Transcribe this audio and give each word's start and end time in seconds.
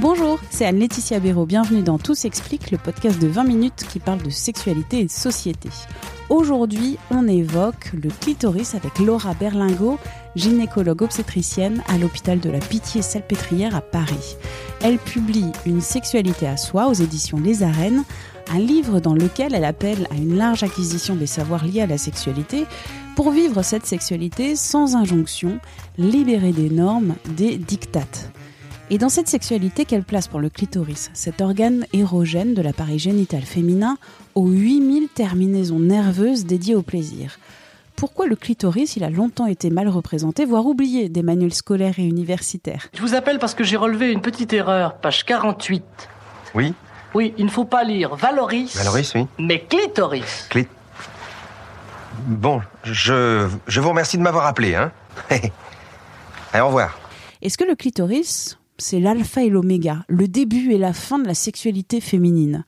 Bonjour, 0.00 0.40
c'est 0.48 0.64
Anne-Laetitia 0.64 1.20
Béraud. 1.20 1.44
Bienvenue 1.44 1.82
dans 1.82 1.98
Tout 1.98 2.14
s'explique, 2.14 2.70
le 2.70 2.78
podcast 2.78 3.20
de 3.20 3.26
20 3.26 3.44
minutes 3.44 3.84
qui 3.86 3.98
parle 3.98 4.22
de 4.22 4.30
sexualité 4.30 5.00
et 5.00 5.08
société. 5.08 5.68
Aujourd'hui, 6.30 6.96
on 7.10 7.28
évoque 7.28 7.92
le 7.92 8.08
clitoris 8.08 8.74
avec 8.74 8.98
Laura 8.98 9.34
Berlingot, 9.34 9.98
gynécologue 10.36 11.02
obstétricienne 11.02 11.82
à 11.86 11.98
l'hôpital 11.98 12.40
de 12.40 12.48
la 12.48 12.60
Pitié-Salpêtrière 12.60 13.76
à 13.76 13.82
Paris. 13.82 14.36
Elle 14.80 14.96
publie 14.96 15.52
Une 15.66 15.82
sexualité 15.82 16.48
à 16.48 16.56
soi 16.56 16.86
aux 16.86 16.94
éditions 16.94 17.38
Les 17.38 17.62
Arènes, 17.62 18.04
un 18.50 18.58
livre 18.58 19.00
dans 19.00 19.14
lequel 19.14 19.54
elle 19.54 19.66
appelle 19.66 20.08
à 20.10 20.14
une 20.14 20.38
large 20.38 20.62
acquisition 20.62 21.14
des 21.14 21.26
savoirs 21.26 21.66
liés 21.66 21.82
à 21.82 21.86
la 21.86 21.98
sexualité 21.98 22.64
pour 23.16 23.32
vivre 23.32 23.62
cette 23.62 23.84
sexualité 23.84 24.56
sans 24.56 24.96
injonction, 24.96 25.58
libérée 25.98 26.52
des 26.52 26.70
normes, 26.70 27.16
des 27.36 27.58
dictates. 27.58 28.30
Et 28.92 28.98
dans 28.98 29.08
cette 29.08 29.28
sexualité, 29.28 29.84
quelle 29.84 30.02
place 30.02 30.26
pour 30.26 30.40
le 30.40 30.50
clitoris, 30.50 31.10
cet 31.14 31.40
organe 31.40 31.86
érogène 31.92 32.54
de 32.54 32.62
l'appareil 32.62 32.98
génital 32.98 33.42
féminin 33.42 33.96
aux 34.34 34.48
8000 34.48 35.08
terminaisons 35.08 35.78
nerveuses 35.78 36.44
dédiées 36.44 36.74
au 36.74 36.82
plaisir 36.82 37.38
pourquoi 37.96 38.26
le 38.26 38.34
clitoris, 38.34 38.96
il 38.96 39.04
a 39.04 39.10
longtemps 39.10 39.44
été 39.44 39.68
mal 39.68 39.86
représenté, 39.86 40.46
voire 40.46 40.64
oublié 40.64 41.10
des 41.10 41.22
manuels 41.22 41.52
scolaires 41.52 41.98
et 41.98 42.04
universitaires 42.04 42.88
Je 42.94 43.02
vous 43.02 43.14
appelle 43.14 43.38
parce 43.38 43.52
que 43.54 43.62
j'ai 43.62 43.76
relevé 43.76 44.10
une 44.10 44.22
petite 44.22 44.54
erreur, 44.54 44.94
page 44.96 45.26
48. 45.26 45.84
Oui, 46.54 46.72
Oui, 47.12 47.34
il 47.36 47.44
ne 47.44 47.50
faut 47.50 47.66
pas 47.66 47.84
lire 47.84 48.14
Valoris, 48.16 48.74
Valoris, 48.74 49.12
oui. 49.16 49.26
mais 49.38 49.60
clitoris. 49.68 50.46
Clé. 50.48 50.66
Bon, 52.26 52.62
je, 52.84 53.46
je 53.66 53.80
vous 53.82 53.90
remercie 53.90 54.16
de 54.16 54.22
m'avoir 54.22 54.46
appelé, 54.46 54.74
hein. 54.76 54.92
Allez, 55.28 56.62
au 56.62 56.68
revoir. 56.68 56.98
Est-ce 57.42 57.58
que 57.58 57.64
le 57.64 57.74
clitoris, 57.74 58.58
c'est 58.80 59.00
l'alpha 59.00 59.42
et 59.42 59.48
l'oméga, 59.48 60.04
le 60.08 60.28
début 60.28 60.72
et 60.72 60.78
la 60.78 60.92
fin 60.92 61.18
de 61.18 61.26
la 61.26 61.34
sexualité 61.34 62.00
féminine 62.00 62.64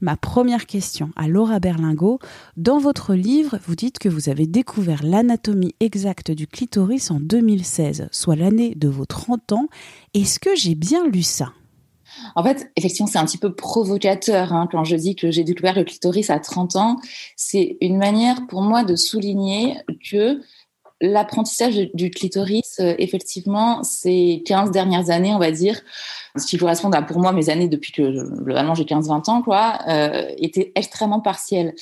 Ma 0.00 0.16
première 0.16 0.66
question 0.66 1.10
à 1.16 1.28
Laura 1.28 1.60
Berlingot. 1.60 2.18
Dans 2.56 2.78
votre 2.78 3.14
livre, 3.14 3.58
vous 3.66 3.74
dites 3.74 3.98
que 3.98 4.08
vous 4.08 4.28
avez 4.28 4.46
découvert 4.46 5.02
l'anatomie 5.02 5.74
exacte 5.80 6.30
du 6.30 6.46
clitoris 6.46 7.10
en 7.10 7.20
2016, 7.20 8.08
soit 8.10 8.36
l'année 8.36 8.74
de 8.74 8.88
vos 8.88 9.06
30 9.06 9.52
ans. 9.52 9.68
Est-ce 10.12 10.40
que 10.40 10.54
j'ai 10.56 10.74
bien 10.74 11.06
lu 11.06 11.22
ça? 11.22 11.52
En 12.34 12.44
fait, 12.44 12.70
effectivement, 12.76 13.06
c'est 13.06 13.18
un 13.18 13.24
petit 13.24 13.38
peu 13.38 13.54
provocateur 13.54 14.52
hein, 14.52 14.68
quand 14.70 14.84
je 14.84 14.96
dis 14.96 15.16
que 15.16 15.30
j'ai 15.30 15.44
découvert 15.44 15.74
le 15.74 15.84
clitoris 15.84 16.28
à 16.28 16.38
30 16.38 16.76
ans. 16.76 16.96
C'est 17.36 17.76
une 17.80 17.96
manière 17.96 18.46
pour 18.48 18.62
moi 18.62 18.84
de 18.84 18.96
souligner 18.96 19.76
que 20.10 20.40
l'apprentissage 21.00 21.76
du- 21.94 22.10
clitoris, 22.10 22.76
euh, 22.80 22.94
effectivement, 22.98 23.82
ces 23.82 24.42
15 24.46 24.70
dernières 24.70 25.10
années, 25.10 25.34
on 25.34 25.38
va 25.38 25.50
dire, 25.50 25.80
ce 26.36 26.46
qui 26.46 26.56
correspond 26.56 26.90
à 26.92 27.02
pour 27.02 27.18
moi 27.20 27.32
mes 27.32 27.48
années 27.50 27.68
depuis 27.68 27.92
que 27.92 28.02
globalement 28.42 28.74
j'ai 28.74 28.84
15-20 28.84 29.28
ans, 29.28 29.42
quoi, 29.42 29.78
euh, 29.88 30.26
était 30.38 30.72
extrêmement 30.74 31.20
partiel. 31.20 31.74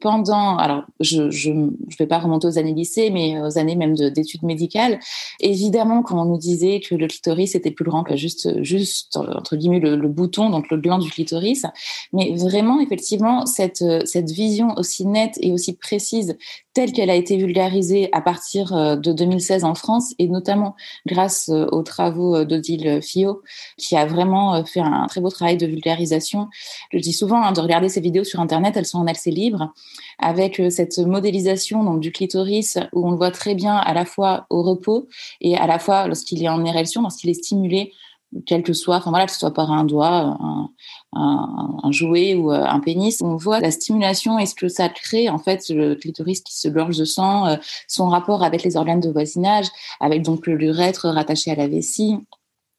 Pendant, 0.00 0.56
alors 0.58 0.84
je 1.00 1.30
je 1.30 1.50
je 1.88 1.96
vais 1.98 2.06
pas 2.06 2.18
remonter 2.18 2.46
aux 2.48 2.58
années 2.58 2.72
lycée, 2.74 3.10
mais 3.10 3.40
aux 3.40 3.58
années 3.58 3.76
même 3.76 3.96
de- 3.96 4.08
d'études 4.08 4.42
médicales, 4.42 4.98
évidemment 5.40 6.02
quand 6.02 6.20
on 6.20 6.24
nous 6.24 6.38
disait 6.38 6.80
que 6.80 6.94
le 6.94 7.06
clitoris 7.08 7.54
était 7.54 7.70
plus 7.70 7.84
grand 7.84 8.04
que 8.04 8.16
juste 8.16 8.62
juste 8.62 9.16
entre 9.16 9.56
guillemets 9.56 9.80
le, 9.80 9.96
le 9.96 10.08
bouton, 10.08 10.50
donc 10.50 10.70
le 10.70 10.76
gland 10.76 10.98
du 10.98 11.10
clitoris, 11.10 11.64
mais 12.12 12.32
vraiment 12.36 12.80
effectivement 12.80 13.46
cette 13.46 13.84
cette 14.06 14.30
vision 14.30 14.74
aussi 14.76 15.06
nette 15.06 15.36
et 15.40 15.52
aussi 15.52 15.72
précise 15.76 16.36
telle 16.76 16.92
qu'elle 16.92 17.08
a 17.08 17.14
été 17.14 17.38
vulgarisée 17.38 18.10
à 18.12 18.20
partir 18.20 18.74
euh, 18.74 18.96
de 18.96 19.10
2016 19.10 19.64
en 19.64 19.74
France 19.74 20.12
et 20.18 20.28
notamment 20.28 20.76
grâce 21.06 21.48
euh, 21.48 21.64
aux 21.72 21.82
travaux 21.82 22.36
euh, 22.36 22.44
d'Odile 22.44 23.00
Fillot 23.00 23.40
qui 23.78 23.96
a 23.96 24.04
vraiment 24.04 24.62
fait 24.62 24.80
un 24.80 25.06
très 25.06 25.22
beau 25.22 25.30
travail 25.30 25.56
de 25.56 25.66
vulgarisation. 25.66 26.48
Je 26.92 26.98
dis 26.98 27.14
souvent 27.14 27.42
hein, 27.42 27.52
de 27.52 27.60
regarder 27.62 27.88
ces 27.88 28.02
vidéos 28.02 28.24
sur 28.24 28.40
internet, 28.40 28.76
elles 28.76 28.84
sont 28.84 28.98
en 28.98 29.06
accès 29.06 29.30
libre 29.30 29.72
avec 30.18 30.60
cette 30.68 30.98
modélisation 30.98 31.82
donc 31.82 32.00
du 32.00 32.12
clitoris 32.12 32.76
où 32.92 33.08
on 33.08 33.10
le 33.10 33.16
voit 33.16 33.30
très 33.30 33.54
bien 33.54 33.76
à 33.76 33.94
la 33.94 34.04
fois 34.04 34.44
au 34.50 34.62
repos 34.62 35.08
et 35.40 35.56
à 35.56 35.66
la 35.66 35.78
fois 35.78 36.06
lorsqu'il 36.08 36.42
est 36.42 36.48
en 36.50 36.62
érection, 36.62 37.00
lorsqu'il 37.00 37.30
est 37.30 37.34
stimulé 37.42 37.94
quel 38.44 38.62
que 38.62 38.72
soit, 38.72 38.96
enfin 38.96 39.10
voilà, 39.10 39.26
que 39.26 39.32
ce 39.32 39.38
soit 39.38 39.54
par 39.54 39.70
un 39.70 39.84
doigt, 39.84 40.36
un, 40.40 40.70
un, 41.16 41.90
jouet 41.92 42.34
ou 42.34 42.52
euh, 42.52 42.64
un 42.64 42.80
pénis, 42.80 43.20
on 43.22 43.36
voit 43.36 43.60
la 43.60 43.70
stimulation 43.70 44.38
et 44.38 44.46
ce 44.46 44.54
que 44.54 44.68
ça 44.68 44.88
crée 44.88 45.28
en 45.28 45.38
fait 45.38 45.68
le 45.70 45.94
clitoris 45.94 46.40
qui 46.40 46.56
se 46.56 46.68
gorge 46.68 46.98
de 46.98 47.04
sang, 47.04 47.46
euh, 47.46 47.56
son 47.88 48.08
rapport 48.08 48.42
avec 48.42 48.62
les 48.62 48.76
organes 48.76 49.00
de 49.00 49.10
voisinage, 49.10 49.66
avec 50.00 50.22
donc 50.22 50.46
le- 50.46 50.56
l'urètre 50.56 51.08
rattaché 51.08 51.50
à 51.50 51.54
la 51.54 51.68
vessie 51.68 52.16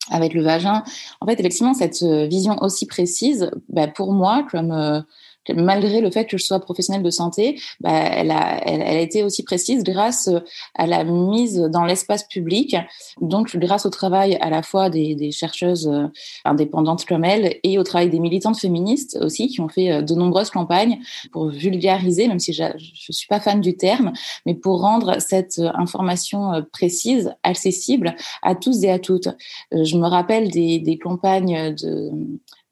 avec 0.09 0.34
le 0.34 0.42
vagin. 0.42 0.84
En 1.20 1.25
fait, 1.25 1.40
effectivement, 1.40 1.74
cette 1.74 2.02
euh, 2.03 2.28
vision 2.28 2.56
aussi 2.62 2.86
précise, 2.86 3.52
bah, 3.70 3.88
pour 3.88 4.14
moi, 4.14 4.46
comme 4.50 5.04
malgré 5.53 6.02
le 6.02 6.12
fait 6.12 6.25
que 6.25 6.38
je 6.38 6.44
sois 6.44 6.59
professionnelle 6.59 7.03
de 7.03 7.09
santé, 7.09 7.59
bah, 7.80 7.91
elle, 7.91 8.31
a, 8.31 8.62
elle, 8.66 8.81
a 8.81 9.00
été 9.00 9.24
aussi 9.24 9.44
précise 9.44 9.84
grâce 9.84 10.28
euh, 10.28 10.40
à 10.75 10.88
la 10.88 11.03
mise 11.03 11.58
dans 11.58 11.85
l'espace 11.85 12.24
public, 12.28 12.75
donc 13.22 13.56
grâce 13.57 13.86
au 13.86 13.90
travail 13.90 14.38
à 14.41 14.50
la 14.50 14.63
fois 14.63 14.90
des, 14.90 15.16
des 15.16 15.31
chercheuses 15.31 15.88
euh, 15.88 16.07
indépendantes 16.46 17.06
comme 17.06 17.24
elle 17.24 17.57
et 17.63 17.78
au 17.80 17.84
travail 17.84 18.09
des 18.09 18.19
militantes 18.19 18.59
féministes 18.59 19.18
aussi, 19.22 19.47
qui 19.47 19.62
ont 19.62 19.69
fait 19.69 19.91
euh, 19.91 20.02
de 20.02 20.13
nombreuses 20.16 20.50
campagnes 20.50 21.00
pour 21.31 21.50
vulgariser, 21.50 22.28
même 22.28 22.40
si 22.40 22.53
je 22.53 22.63
ne 22.63 23.13
suis 23.13 23.28
pas 23.28 23.40
fan 23.40 23.62
du 23.62 23.78
terme, 23.78 24.13
mais 24.46 24.56
pour 24.56 24.81
rendre 24.81 25.19
cette 25.19 25.59
information 25.59 26.66
précise, 26.72 27.34
accessible 27.44 28.16
à 28.41 28.56
tous 28.56 28.84
et 28.84 28.90
à 28.90 29.00
toutes. 29.00 29.30
Je 29.72 29.97
me 29.97 30.07
rappelle 30.07 30.50
des, 30.50 30.80
des 30.80 30.97
campagnes 30.97 31.75
de 31.75 32.12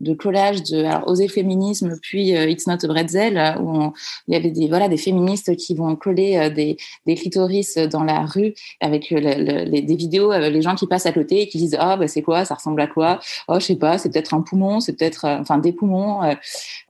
de 0.02 0.14
collage 0.14 0.62
de 0.64 0.84
alors, 0.84 1.08
oser 1.08 1.28
féminisme 1.28 1.98
puis 2.02 2.36
euh, 2.36 2.50
It's 2.50 2.68
not 2.68 2.78
a 2.84 2.88
bretzel 2.88 3.38
euh, 3.38 3.58
où 3.62 3.70
on- 3.70 3.94
il 4.28 4.34
y 4.34 4.38
avait 4.38 4.52
des 4.52 4.68
voilà 4.68 4.90
des 4.90 4.98
féministes 4.98 5.56
qui 5.56 5.74
vont 5.76 5.96
coller 5.96 6.38
euh, 6.38 6.50
des, 6.50 6.76
des 7.06 7.16
clitoris 7.16 7.78
dans 7.78 8.04
la 8.04 8.26
rue 8.26 8.54
avec 8.82 9.12
euh, 9.12 9.20
le- 9.22 9.44
le- 9.44 9.64
les, 9.64 9.82
des 9.82 9.96
vidéos 9.96 10.32
euh, 10.34 10.50
les 10.50 10.62
gens 10.62 10.76
qui 10.76 10.86
passent 10.88 11.06
à 11.06 11.14
côté 11.14 11.42
et 11.44 11.48
qui 11.48 11.58
disent 11.60 11.78
ah 11.80 11.96
bah 11.98 12.08
c'est 12.08 12.22
quoi 12.22 12.44
ça 12.46 12.56
ressemble 12.56 12.82
à 12.82 12.88
quoi? 12.88 13.20
Oh 13.48 13.56
je 13.60 13.66
sais 13.66 13.76
pas 13.78 13.98
c'est 13.98 14.10
peut-être 14.12 14.34
un 14.34 14.42
poumon 14.42 14.80
c'est 14.82 14.94
peut-être 14.98 15.26
euh, 15.26 15.38
enfin 15.40 15.58
des 15.60 15.72
poumons 15.72 16.24
euh. 16.24 16.34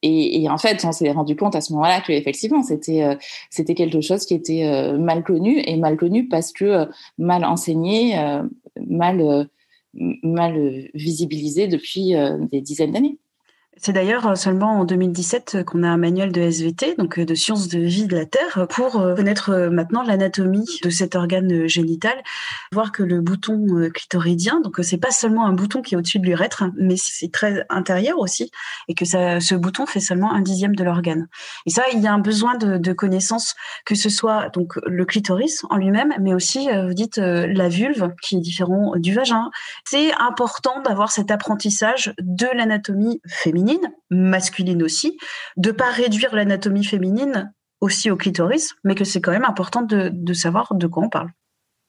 et, 0.02 0.42
et 0.44 0.50
en 0.50 0.58
fait 0.58 0.84
on 0.86 0.92
s'est 0.92 1.12
rendu 1.12 1.36
compte 1.36 1.56
à 1.56 1.62
ce 1.62 1.74
moment-là 1.74 2.02
que 2.02 2.12
effectivement 2.12 2.64
c'était 2.64 3.04
euh, 3.04 3.16
c'était 3.50 3.76
quelque 3.76 4.02
chose 4.02 4.26
qui 4.26 4.34
était 4.34 4.64
euh, 4.66 4.98
mal 4.98 5.24
connu 5.24 5.62
et 5.66 5.78
mal 5.78 5.98
connu 5.98 6.28
parce 6.28 6.52
que 6.54 6.66
euh, 6.66 6.86
mal 7.18 7.46
enseigné 7.46 8.18
euh, 8.18 8.42
mal 8.88 9.22
euh, 9.22 9.44
mal 9.95 10.57
euh, 10.57 10.88
visibilisé 10.94 11.67
depuis 11.67 12.16
euh, 12.16 12.38
des 12.51 12.61
dizaines 12.61 12.91
d'années. 12.91 13.17
C'est 13.78 13.91
d'ailleurs 13.91 14.25
euh, 14.28 14.36
seulement 14.36 14.80
en 14.80 14.86
2017 14.86 15.66
qu'on 15.66 15.84
a 15.84 15.90
un 15.90 15.97
manuel 15.97 16.31
de 16.31 16.41
SVT, 16.41 16.96
donc 16.97 17.19
euh, 17.19 17.25
de 17.25 17.36
sciences 17.36 17.68
de 17.68 17.80
vie 17.80 18.08
de 18.08 18.16
la 18.16 18.25
Terre, 18.25 18.68
pour 18.69 19.02
euh, 19.02 19.16
connaître 19.16 19.50
euh, 19.50 19.69
maintenant 19.69 20.02
l'anatomie 20.02 20.66
de 20.81 20.90
cet 20.90 21.16
organe 21.16 21.52
euh, 21.52 21.68
génital, 21.68 22.16
voir 22.72 22.92
que 22.92 23.04
le 23.04 23.22
bouton 23.22 23.66
euh, 23.77 23.89
clitoridien, 23.89 24.62
donc 24.62 24.80
euh, 24.80 24.83
c'est 24.83 24.98
pas 24.98 25.12
seulement 25.12 25.45
un 25.45 25.54
bouton 25.54 25.81
qui 25.81 25.95
est 25.95 25.98
au-dessus 25.98 26.19
de 26.19 26.25
l'urètre, 26.25 26.63
mais 26.77 26.95
c'est 26.98 27.31
très 27.31 27.66
intérieur 27.69 28.19
aussi, 28.19 28.51
et 28.88 28.95
que 28.95 29.06
ça, 29.06 29.39
ce 29.39 29.56
bouton 29.56 29.86
fait 29.86 30.00
seulement 30.00 30.31
un 30.33 30.42
dixième 30.42 30.75
de 30.75 30.83
l'organe. 30.83 31.27
Et 31.66 31.69
ça, 31.69 31.83
il 31.94 32.00
y 32.00 32.07
a 32.07 32.13
un 32.13 32.19
besoin 32.19 32.57
de, 32.57 32.94
connaissances, 32.94 33.56
que 33.86 33.95
ce 33.95 34.10
soit 34.10 34.50
donc 34.50 34.75
le 34.86 35.06
clitoris 35.06 35.66
en 35.69 35.75
lui-même, 35.75 36.13
mais 36.19 36.33
aussi, 36.33 36.69
euh, 36.69 36.88
vous 36.88 36.94
dites, 36.94 37.18
euh, 37.18 37.45
la 37.48 37.68
vulve, 37.68 38.13
qui 38.22 38.38
est 38.38 38.42
différent 38.42 38.94
du 38.95 39.13
vagin. 39.13 39.50
C'est 39.83 40.13
important 40.13 40.81
d'avoir 40.81 41.12
cet 41.12 41.30
apprentissage 41.30 42.13
de 42.19 42.48
l'anatomie 42.56 43.22
féminine, 43.27 43.64
masculine 44.09 44.83
aussi, 44.83 45.17
de 45.57 45.71
pas 45.71 45.91
réduire 45.91 46.35
l'anatomie 46.35 46.83
féminine 46.83 47.53
aussi 47.81 48.09
au 48.09 48.17
clitoris, 48.17 48.75
mais 48.83 48.95
que 48.95 49.03
c'est 49.03 49.21
quand 49.21 49.31
même 49.31 49.45
important 49.45 49.81
de, 49.81 50.33
savoir 50.33 50.73
de 50.73 50.88
quoi 50.88 51.03
on 51.03 51.09
parle. 51.09 51.29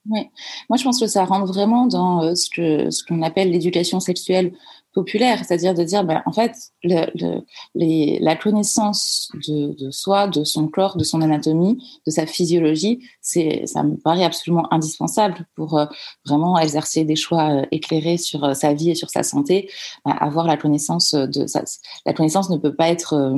Oui, 0.08 0.28
moi 0.68 0.76
je 0.76 0.84
pense 0.84 1.00
que 1.00 1.08
ça 1.08 1.24
rentre 1.24 1.52
vraiment 1.52 1.86
dans 1.86 2.22
euh, 2.22 2.34
ce 2.36 2.48
que 2.48 2.90
ce 2.90 3.02
qu'on 3.02 3.22
appelle 3.22 3.50
l'éducation 3.50 3.98
sexuelle 3.98 4.52
populaire, 4.96 5.44
c'est-à-dire 5.44 5.74
de 5.74 5.84
dire, 5.84 6.04
ben, 6.04 6.22
en 6.24 6.32
fait, 6.32 6.56
la 6.82 8.36
connaissance 8.36 9.30
de, 9.46 9.90
soi, 9.90 10.26
de 10.26 10.42
son 10.42 10.68
corps, 10.68 10.96
de 10.96 11.04
son 11.04 11.20
anatomie, 11.20 11.76
de 12.06 12.10
sa 12.10 12.24
physiologie, 12.24 13.06
c'est, 13.20 13.66
ça 13.66 13.82
me 13.82 13.96
paraît 13.96 14.24
absolument 14.24 14.72
indispensable 14.72 15.46
pour 15.54 15.78
euh, 15.78 15.84
vraiment 16.24 16.58
exercer 16.58 17.04
des 17.04 17.14
choix 17.14 17.50
euh, 17.50 17.66
éclairés 17.72 18.16
sur 18.16 18.56
sa 18.56 18.72
vie 18.72 18.90
et 18.90 18.94
sur 18.94 19.10
sa 19.10 19.22
santé. 19.22 19.70
Ben, 20.06 20.12
avoir 20.12 20.46
la 20.46 20.56
connaissance 20.56 21.14
de 21.14 21.46
ça, 21.46 21.62
la 22.06 22.14
connaissance 22.14 22.48
ne 22.48 22.56
peut 22.56 22.74
pas 22.74 22.88
être 22.88 23.34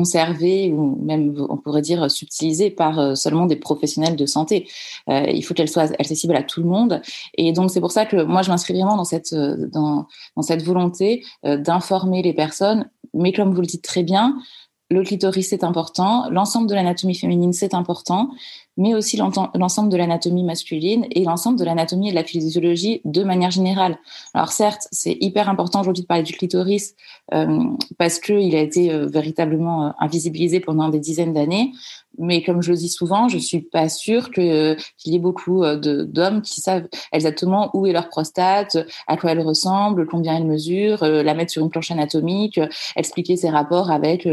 conservée 0.00 0.72
ou 0.72 0.96
même 1.04 1.36
on 1.50 1.58
pourrait 1.58 1.82
dire 1.82 2.10
subtilisée 2.10 2.70
par 2.70 2.98
euh, 2.98 3.14
seulement 3.14 3.44
des 3.44 3.56
professionnels 3.56 4.16
de 4.16 4.24
santé. 4.24 4.66
Euh, 5.10 5.26
il 5.28 5.42
faut 5.44 5.52
qu'elle 5.52 5.68
soit 5.68 5.92
accessible 6.00 6.34
à 6.36 6.42
tout 6.42 6.62
le 6.62 6.68
monde 6.68 7.02
et 7.36 7.52
donc 7.52 7.70
c'est 7.70 7.82
pour 7.82 7.92
ça 7.92 8.06
que 8.06 8.22
moi 8.22 8.40
je 8.40 8.48
m'inscris 8.48 8.72
vraiment 8.72 8.96
dans 8.96 9.04
cette 9.04 9.34
euh, 9.34 9.68
dans, 9.70 10.06
dans 10.36 10.42
cette 10.42 10.62
volonté 10.62 11.22
d'informer 11.44 12.22
les 12.22 12.32
personnes. 12.32 12.88
Mais 13.12 13.32
comme 13.32 13.52
vous 13.52 13.60
le 13.60 13.66
dites 13.66 13.84
très 13.84 14.02
bien, 14.02 14.38
le 14.88 15.02
clitoris 15.02 15.48
c'est 15.50 15.64
important, 15.64 16.30
l'ensemble 16.30 16.66
de 16.66 16.74
l'anatomie 16.74 17.14
féminine 17.14 17.52
c'est 17.52 17.74
important, 17.74 18.30
mais 18.80 18.94
aussi 18.94 19.18
l'ensemble 19.18 19.90
de 19.90 19.96
l'anatomie 19.98 20.42
masculine 20.42 21.06
et 21.10 21.22
l'ensemble 21.24 21.58
de 21.58 21.64
l'anatomie 21.64 22.08
et 22.08 22.10
de 22.12 22.16
la 22.16 22.24
physiologie 22.24 23.02
de 23.04 23.22
manière 23.22 23.50
générale. 23.50 23.98
Alors 24.32 24.52
certes, 24.52 24.88
c'est 24.90 25.18
hyper 25.20 25.50
important 25.50 25.82
aujourd'hui 25.82 26.02
de 26.02 26.06
parler 26.06 26.22
du 26.22 26.32
clitoris 26.32 26.94
euh, 27.34 27.62
parce 27.98 28.18
qu'il 28.18 28.56
a 28.56 28.60
été 28.60 28.90
euh, 28.90 29.06
véritablement 29.06 29.88
euh, 29.88 29.90
invisibilisé 29.98 30.60
pendant 30.60 30.88
des 30.88 30.98
dizaines 30.98 31.34
d'années, 31.34 31.72
mais 32.18 32.42
comme 32.42 32.62
je 32.62 32.70
le 32.70 32.78
dis 32.78 32.88
souvent, 32.88 33.28
je 33.28 33.36
suis 33.36 33.60
pas 33.60 33.90
sûre 33.90 34.30
que 34.30 34.74
qu'il 34.96 35.12
y 35.12 35.16
ait 35.16 35.20
beaucoup 35.20 35.62
d'hommes 35.76 36.42
qui 36.42 36.60
savent 36.60 36.88
exactement 37.12 37.70
où 37.74 37.86
est 37.86 37.92
leur 37.92 38.08
prostate, 38.08 38.78
à 39.06 39.16
quoi 39.16 39.32
elle 39.32 39.40
ressemble, 39.40 40.06
combien 40.06 40.36
elle 40.36 40.44
mesure, 40.44 41.04
la 41.04 41.34
mettre 41.34 41.52
sur 41.52 41.62
une 41.62 41.70
planche 41.70 41.90
anatomique, 41.92 42.58
expliquer 42.96 43.36
ses 43.36 43.48
rapports 43.48 43.90
avec 43.90 44.28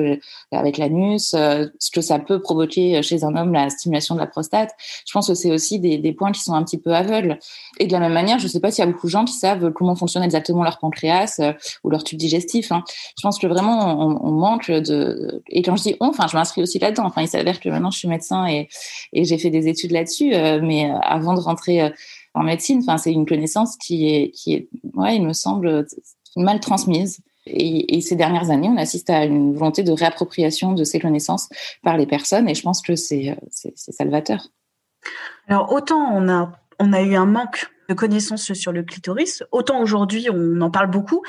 avec 0.51 0.77
l'anus, 0.79 1.29
ce 1.29 1.91
que 1.94 2.01
ça 2.01 2.17
peut 2.17 2.41
provoquer 2.41 3.01
chez 3.03 3.23
un 3.23 3.35
homme 3.35 3.53
la 3.53 3.69
stimulation 3.69 4.15
de 4.15 4.21
la 4.21 4.27
prostate. 4.27 4.37
Je 4.44 5.12
pense 5.12 5.28
que 5.28 5.34
c'est 5.34 5.51
aussi 5.51 5.80
des, 5.80 6.13
points 6.13 6.31
qui 6.31 6.42
sont 6.42 6.54
un 6.54 6.63
petit 6.63 6.78
peu 6.78 6.94
aveugles. 6.95 7.39
Et 7.80 7.88
de 7.88 7.92
la 7.92 8.00
même 8.00 8.13
manière, 8.13 8.39
je 8.39 8.44
ne 8.45 8.50
sais 8.50 8.60
pas 8.60 8.72
s'il 8.72 8.84
y 8.84 8.88
a 8.88 8.92
beaucoup 8.92 9.07
de 9.07 9.12
gens 9.12 9.25
qui 9.25 9.34
savent 9.34 9.72
comment 9.74 9.95
fonctionne 9.95 10.24
exactement 10.24 10.63
leur 10.63 10.80
pancréas 10.80 11.38
euh, 11.39 11.54
ou 11.84 11.89
leur 11.89 12.04
tube 12.04 12.18
digestif. 12.18 12.72
Hein. 12.72 12.84
Je 13.18 13.22
pense 13.22 13.39
que 13.39 13.48
vraiment, 13.48 14.00
on, 14.00 14.31
manque 14.31 14.72
de... 14.72 15.44
Et 15.50 15.62
quand 15.62 15.75
je 15.75 15.84
dis 15.84 15.95
on, 16.00 16.12
je 16.12 16.36
m'inscris 16.36 16.62
aussi 16.62 16.80
là-dedans. 16.80 17.06
Enfin, 17.06 17.22
il 17.22 17.28
s'avère 17.28 17.60
que 17.60 17.69
maintenant, 17.69 17.92
je 17.92 18.00
suis 18.00 18.07
médecin 18.07 18.48
et, 18.48 18.69
j'ai 19.13 19.38
fait 19.38 19.50
des 19.50 19.68
études 19.68 19.92
là-dessus. 19.92 20.34
Euh, 20.34 20.60
mais 20.62 20.90
euh, 20.90 20.98
avant 21.01 21.33
de 21.33 21.40
rentrer 21.40 21.92
en 22.33 22.44
médecine, 22.44 22.83
c'est 22.98 23.12
une 23.12 23.25
connaissance 23.25 23.78
qui 23.78 24.10
est, 24.10 24.31
qui 24.31 24.54
est, 24.54 24.69
ouais, 24.94 25.16
il 25.16 25.24
me 25.24 25.33
semble, 25.33 25.86
mal 26.36 26.60
transmise. 26.60 27.19
Et, 27.49 28.01
ces 28.01 28.15
dernières 28.15 28.49
années, 28.51 28.69
on 28.69 28.77
assiste 28.77 29.09
à 29.09 29.25
une 29.25 29.53
volonté 29.53 29.83
de 29.83 29.91
réappropriation 29.91 30.73
de 30.73 30.83
ces 30.83 30.99
connaissances 30.99 31.49
par 31.83 31.97
les 31.97 32.05
personnes, 32.05 32.49
et 32.49 32.55
je 32.55 32.61
pense 32.61 32.81
que 32.81 32.95
c'est 32.95 33.38
salvateur. 33.75 34.47
Alors 35.47 35.71
autant 35.71 36.11
on 36.13 36.27
a 36.29 36.51
on 36.79 36.94
a 36.94 37.01
eu 37.01 37.15
un 37.15 37.25
manque 37.25 37.67
de 37.89 37.94
connaissances 37.94 38.51
sur 38.53 38.71
le 38.71 38.83
clitoris, 38.83 39.44
autant 39.51 39.79
aujourd'hui 39.79 40.27
on 40.29 40.61
en 40.61 40.69
parle 40.69 40.91
beaucoup. 40.91 41.23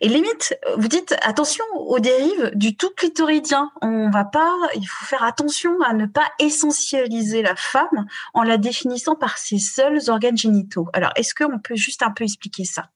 Et 0.00 0.08
limite, 0.08 0.58
vous 0.76 0.88
dites 0.88 1.14
attention 1.22 1.64
aux 1.76 1.98
dérives 1.98 2.50
du 2.54 2.76
tout 2.76 2.90
clitoridien. 2.96 3.70
On 3.82 4.08
va 4.08 4.24
pas, 4.24 4.54
il 4.74 4.86
faut 4.86 5.04
faire 5.04 5.22
attention 5.22 5.80
à 5.82 5.92
ne 5.92 6.06
pas 6.06 6.26
essentialiser 6.40 7.42
la 7.42 7.54
femme 7.56 8.06
en 8.32 8.42
la 8.42 8.56
définissant 8.56 9.16
par 9.16 9.36
ses 9.36 9.58
seuls 9.58 10.00
organes 10.08 10.38
génitaux. 10.38 10.88
Alors 10.94 11.12
est-ce 11.16 11.34
qu'on 11.34 11.58
peut 11.58 11.76
juste 11.76 12.02
un 12.02 12.10
peu 12.10 12.24
expliquer 12.24 12.64
ça? 12.64 12.88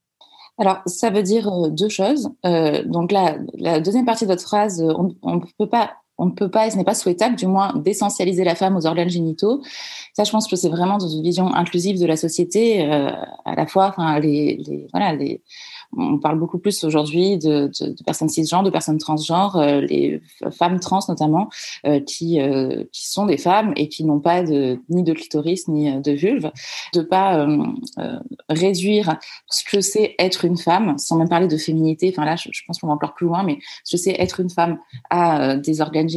Alors, 0.59 0.83
ça 0.87 1.11
veut 1.11 1.23
dire 1.23 1.49
euh, 1.49 1.71
deux 1.71 1.89
choses. 1.89 2.31
Euh, 2.45 2.83
donc, 2.85 3.11
la, 3.11 3.37
la, 3.55 3.81
deuxième 3.81 4.05
partie 4.05 4.25
de 4.25 4.31
votre 4.31 4.43
phrase, 4.43 4.83
euh, 4.83 4.93
on 5.23 5.37
ne 5.37 5.41
peut 5.59 5.69
pas 5.69 5.95
on 6.23 6.27
ne 6.27 6.31
peut 6.31 6.49
pas, 6.49 6.69
et 6.69 6.71
ce 6.71 6.77
n'est 6.77 6.85
pas 6.85 6.95
souhaitable, 6.95 7.35
du 7.35 7.49
moins, 7.49 7.75
d'essentialiser 7.75 8.45
la 8.45 8.55
femme 8.55 8.77
aux 8.77 8.87
organes 8.87 9.11
génitaux. 9.11 9.61
Ça, 10.13 10.23
je 10.23 10.31
pense 10.31 10.47
que 10.47 10.55
c'est 10.55 10.69
vraiment 10.69 10.99
dans 10.99 11.09
une 11.09 11.23
vision 11.23 11.53
inclusive 11.53 11.99
de 11.99 12.07
la 12.07 12.17
société, 12.17 12.85
euh, 12.85 13.11
à 13.45 13.55
la 13.57 13.67
fois, 13.67 13.89
enfin, 13.89 14.21
les, 14.21 14.87
voilà, 14.93 15.15
les, 15.15 15.43
on 15.97 16.19
parle 16.19 16.39
beaucoup 16.39 16.59
plus 16.59 16.85
aujourd'hui 16.85 17.39
de, 17.39 17.71
personnes 18.07 18.29
cisgenres, 18.29 18.63
de 18.63 18.71
personnes 18.71 18.99
transgenres, 18.99 19.57
euh, 19.57 19.81
les 19.81 20.23
femmes 20.53 20.79
trans 20.79 21.01
notamment, 21.09 21.49
euh, 21.87 21.99
qui, 21.99 22.39
qui 22.93 23.09
sont 23.11 23.27
des 23.27 23.37
femmes 23.37 23.73
et 23.77 23.89
qui 23.89 24.05
n'ont 24.05 24.21
pas 24.21 24.45
de, 24.45 24.81
ni 24.89 25.03
de 25.03 25.13
clitoris 25.15 25.67
ni 25.67 26.01
de 26.01 26.13
vulve, 26.13 26.53
de 26.95 27.03
pas 27.03 27.47
réduire 28.49 29.17
ce 29.51 29.65
que 29.65 29.81
c'est 29.81 30.15
être 30.19 30.45
une 30.45 30.57
femme, 30.57 30.97
sans 30.99 31.17
même 31.17 31.29
parler 31.29 31.49
de 31.49 31.57
féminité. 31.57 32.13
Enfin 32.15 32.25
là, 32.25 32.37
je, 32.37 32.49
je 32.53 32.63
pense 32.67 32.79
qu'on 32.79 32.87
va 32.87 32.95
encore 32.95 33.15
plus 33.15 33.27
loin, 33.27 33.43
mais 33.43 33.59
ce 33.85 33.97
que 33.97 34.03
c'est 34.03 34.15
être 34.19 34.41
une 34.41 34.51
femme 34.51 34.79
à 35.11 35.57
des 35.57 35.81
organes 35.81 36.12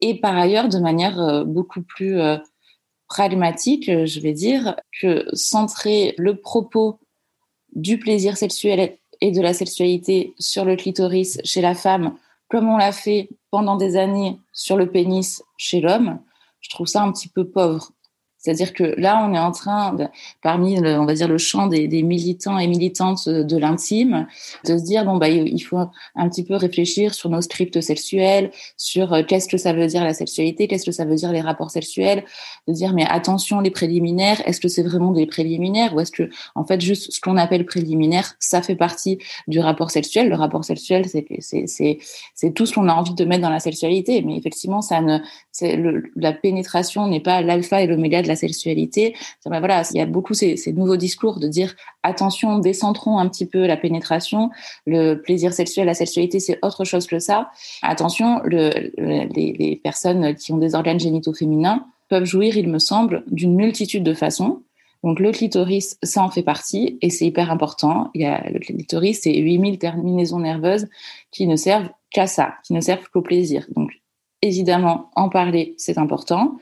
Et 0.00 0.20
par 0.20 0.36
ailleurs, 0.36 0.68
de 0.68 0.78
manière 0.78 1.44
beaucoup 1.46 1.82
plus 1.82 2.18
pragmatique, 3.08 3.90
je 4.04 4.20
vais 4.20 4.32
dire, 4.32 4.76
que 5.00 5.26
centrer 5.32 6.14
le 6.18 6.36
propos 6.36 6.98
du 7.74 7.98
plaisir 7.98 8.36
sexuel 8.36 8.98
et 9.20 9.30
de 9.30 9.40
la 9.40 9.54
sexualité 9.54 10.34
sur 10.38 10.64
le 10.64 10.76
clitoris 10.76 11.38
chez 11.44 11.60
la 11.60 11.74
femme, 11.74 12.16
comme 12.48 12.68
on 12.68 12.76
l'a 12.76 12.92
fait 12.92 13.28
pendant 13.50 13.76
des 13.76 13.96
années 13.96 14.38
sur 14.52 14.76
le 14.76 14.90
pénis 14.90 15.42
chez 15.56 15.80
l'homme, 15.80 16.20
je 16.60 16.70
trouve 16.70 16.86
ça 16.86 17.02
un 17.02 17.12
petit 17.12 17.28
peu 17.28 17.48
pauvre. 17.48 17.92
C'est-à-dire 18.46 18.74
que 18.74 18.94
là, 18.96 19.26
on 19.28 19.34
est 19.34 19.40
en 19.40 19.50
train, 19.50 19.96
parmi, 20.40 20.78
le, 20.78 21.00
on 21.00 21.04
va 21.04 21.14
dire, 21.14 21.26
le 21.26 21.36
champ 21.36 21.66
des, 21.66 21.88
militants 22.04 22.58
et 22.58 22.68
militantes 22.68 23.28
de 23.28 23.56
l'intime, 23.56 24.28
de 24.64 24.78
se 24.78 24.84
dire, 24.84 25.04
bon, 25.04 25.16
bah, 25.16 25.28
il 25.28 25.58
faut 25.58 25.78
un 26.14 26.28
petit 26.28 26.44
peu 26.44 26.54
réfléchir 26.54 27.12
sur 27.12 27.28
nos 27.28 27.40
scripts 27.40 27.80
sexuels, 27.80 28.52
sur 28.76 29.12
euh, 29.12 29.24
qu'est-ce 29.26 29.48
que 29.48 29.56
ça 29.56 29.72
veut 29.72 29.88
dire 29.88 30.04
la 30.04 30.14
sexualité, 30.14 30.68
qu'est-ce 30.68 30.86
que 30.86 30.92
ça 30.92 31.04
veut 31.04 31.16
dire 31.16 31.32
les 31.32 31.40
rapports 31.40 31.72
sexuels, 31.72 32.24
de 32.68 32.72
dire, 32.72 32.92
mais 32.92 33.04
attention, 33.08 33.58
les 33.58 33.72
préliminaires, 33.72 34.40
est-ce 34.46 34.60
que 34.60 34.68
c'est 34.68 34.84
vraiment 34.84 35.10
des 35.10 35.26
préliminaires 35.26 35.92
ou 35.96 35.98
est-ce 35.98 36.12
que, 36.12 36.30
en 36.54 36.64
fait, 36.64 36.80
juste 36.80 37.10
ce 37.10 37.20
qu'on 37.20 37.36
appelle 37.38 37.66
préliminaire, 37.66 38.36
ça 38.38 38.62
fait 38.62 38.76
partie 38.76 39.18
du 39.48 39.58
rapport 39.58 39.90
sexuel. 39.90 40.28
Le 40.28 40.36
rapport 40.36 40.64
sexuel, 40.64 41.06
c'est, 41.08 41.26
c'est, 41.40 41.66
c'est, 41.66 42.54
tout 42.54 42.64
ce 42.64 42.74
qu'on 42.74 42.88
a 42.88 42.94
envie 42.94 43.14
de 43.14 43.24
mettre 43.24 43.42
dans 43.42 43.50
la 43.50 43.58
sexualité. 43.58 44.22
Mais 44.22 44.36
effectivement, 44.36 44.82
ça 44.82 45.00
ne, 45.00 45.18
c'est 45.50 45.76
la 46.14 46.32
pénétration 46.32 47.08
n'est 47.08 47.18
pas 47.18 47.42
l'alpha 47.42 47.82
et 47.82 47.88
l'oméga 47.88 48.22
de 48.22 48.28
la 48.28 48.35
sexualité. 48.36 49.16
Ben 49.44 49.58
voilà, 49.58 49.82
il 49.90 49.96
y 49.96 50.00
a 50.00 50.06
beaucoup 50.06 50.34
ces, 50.34 50.56
ces, 50.56 50.72
nouveaux 50.72 50.96
discours 50.96 51.40
de 51.40 51.48
dire 51.48 51.74
attention, 52.02 52.58
décentrons 52.58 53.18
un 53.18 53.28
petit 53.28 53.46
peu 53.46 53.66
la 53.66 53.76
pénétration, 53.76 54.50
le 54.86 55.14
plaisir 55.14 55.52
sexuel, 55.52 55.86
la 55.86 55.94
sexualité, 55.94 56.38
c'est 56.38 56.58
autre 56.62 56.84
chose 56.84 57.06
que 57.06 57.18
ça. 57.18 57.50
Attention, 57.82 58.40
le, 58.44 58.70
les, 58.98 59.52
les 59.58 59.76
personnes 59.76 60.34
qui 60.34 60.52
ont 60.52 60.58
des 60.58 60.74
organes 60.74 61.00
génitaux 61.00 61.34
féminins 61.34 61.86
peuvent 62.08 62.24
jouir, 62.24 62.56
il 62.56 62.68
me 62.68 62.78
semble, 62.78 63.24
d'une 63.26 63.56
multitude 63.56 64.04
de 64.04 64.14
façons. 64.14 64.62
Donc 65.02 65.20
le 65.20 65.30
clitoris, 65.30 65.98
ça 66.02 66.22
en 66.22 66.30
fait 66.30 66.42
partie 66.42 66.98
et 67.00 67.10
c'est 67.10 67.26
hyper 67.26 67.50
important. 67.50 68.10
Il 68.14 68.22
y 68.22 68.24
a 68.24 68.48
le 68.50 68.58
clitoris, 68.58 69.20
c'est 69.22 69.36
8000 69.36 69.78
terminaisons 69.78 70.40
nerveuses 70.40 70.88
qui 71.30 71.46
ne 71.46 71.56
servent 71.56 71.90
qu'à 72.10 72.26
ça, 72.26 72.54
qui 72.64 72.72
ne 72.72 72.80
servent 72.80 73.08
qu'au 73.10 73.22
plaisir. 73.22 73.66
Donc 73.76 73.92
évidemment, 74.42 75.10
en 75.14 75.28
parler, 75.28 75.74
c'est 75.76 75.98
important. 75.98 76.56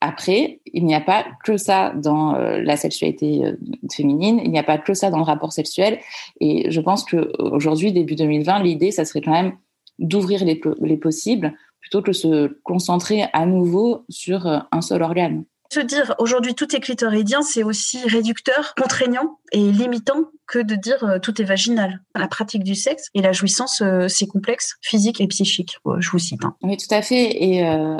Après, 0.00 0.60
il 0.66 0.84
n'y 0.84 0.94
a 0.94 1.00
pas 1.00 1.24
que 1.44 1.56
ça 1.56 1.92
dans 1.96 2.34
euh, 2.34 2.60
la 2.60 2.76
sexualité 2.76 3.44
euh, 3.44 3.56
féminine, 3.90 4.40
il 4.44 4.50
n'y 4.50 4.58
a 4.58 4.62
pas 4.62 4.78
que 4.78 4.92
ça 4.92 5.10
dans 5.10 5.18
le 5.18 5.24
rapport 5.24 5.52
sexuel. 5.52 5.98
Et 6.40 6.70
je 6.70 6.80
pense 6.80 7.04
qu'aujourd'hui, 7.04 7.92
début 7.92 8.14
2020, 8.14 8.62
l'idée, 8.62 8.90
ça 8.90 9.04
serait 9.04 9.22
quand 9.22 9.32
même 9.32 9.56
d'ouvrir 9.98 10.44
les, 10.44 10.60
les 10.82 10.96
possibles 10.96 11.54
plutôt 11.80 12.02
que 12.02 12.08
de 12.08 12.12
se 12.12 12.58
concentrer 12.62 13.24
à 13.32 13.46
nouveau 13.46 14.04
sur 14.08 14.46
euh, 14.46 14.58
un 14.72 14.80
seul 14.80 15.02
organe 15.02 15.44
dire 15.80 16.14
aujourd'hui 16.18 16.54
tout 16.54 16.74
est 16.74 16.80
clitoridien, 16.80 17.42
c'est 17.42 17.62
aussi 17.62 17.98
réducteur, 18.06 18.74
contraignant 18.76 19.38
et 19.52 19.60
limitant 19.60 20.30
que 20.46 20.58
de 20.58 20.74
dire 20.74 21.02
euh, 21.04 21.18
tout 21.18 21.40
est 21.40 21.44
vaginal. 21.44 22.02
La 22.14 22.28
pratique 22.28 22.64
du 22.64 22.74
sexe 22.74 23.08
et 23.14 23.22
la 23.22 23.32
jouissance, 23.32 23.80
euh, 23.80 24.08
c'est 24.08 24.26
complexe, 24.26 24.76
physique 24.82 25.20
et 25.20 25.26
psychique. 25.26 25.78
je 25.98 26.10
vous 26.10 26.18
cite. 26.18 26.44
Hein. 26.44 26.54
Oui, 26.62 26.76
tout 26.76 26.92
à 26.94 27.02
fait. 27.02 27.42
Et 27.42 27.66
euh, 27.66 27.96